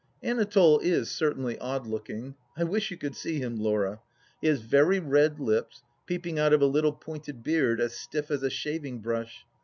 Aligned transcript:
Anatole 0.23 0.79
is 0.79 1.11
certainly 1.11 1.59
odd 1.59 1.85
looking; 1.85 2.33
I 2.57 2.63
wish 2.63 2.89
you 2.89 2.97
could 2.97 3.15
see 3.15 3.37
him, 3.39 3.57
Laura. 3.57 3.99
He 4.41 4.47
has 4.47 4.61
very 4.61 4.97
red 4.99 5.39
lips, 5.39 5.83
peeping 6.07 6.39
out 6.39 6.53
of 6.53 6.61
a 6.63 6.65
little 6.65 6.93
pointed 6.93 7.43
beard 7.43 7.79
as 7.79 7.95
stiff 7.99 8.31
as 8.31 8.41
a 8.41 8.49
shaving 8.49 9.01
brush. 9.01 9.45